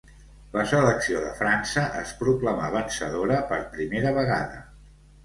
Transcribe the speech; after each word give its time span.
La 0.53 0.61
selecció 0.69 1.19
de 1.25 1.33
França 1.41 1.83
es 1.99 2.13
proclamà 2.21 2.71
vencedora 2.77 3.37
per 3.53 3.61
primera 3.77 4.15
vegada. 4.17 4.65